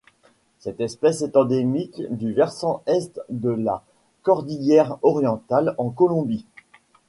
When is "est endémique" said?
1.21-2.01